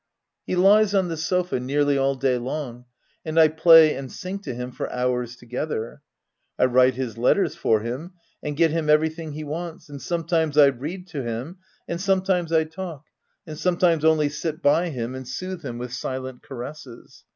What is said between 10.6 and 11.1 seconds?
read